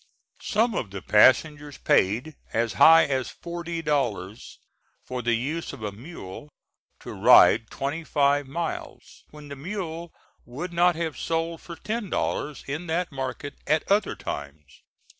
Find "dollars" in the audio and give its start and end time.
3.83-4.57, 12.09-12.63